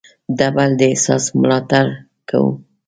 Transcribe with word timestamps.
د 0.37 0.39
بل 0.55 0.69
د 0.79 0.81
احساس 0.91 1.23
ملاتړ 1.39 1.85
کوو. 2.29 2.51